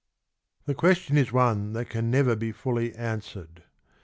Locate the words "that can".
1.73-2.09